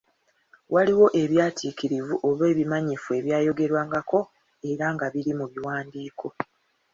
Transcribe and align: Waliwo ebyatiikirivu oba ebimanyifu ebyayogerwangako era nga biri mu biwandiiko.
Waliwo 0.73 1.07
ebyatiikirivu 1.23 2.13
oba 2.29 2.43
ebimanyifu 2.51 3.09
ebyayogerwangako 3.19 4.19
era 4.69 4.85
nga 4.93 5.05
biri 5.13 5.31
mu 5.39 5.45
biwandiiko. 5.53 6.27